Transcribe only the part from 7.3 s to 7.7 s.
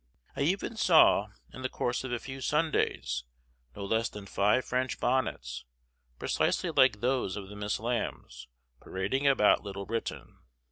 of the